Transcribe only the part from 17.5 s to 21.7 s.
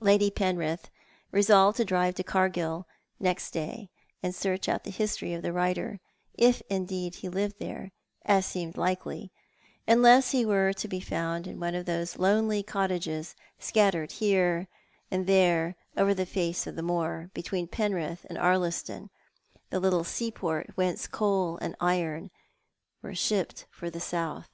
Penrith and Ardliston, the little seaport whence coal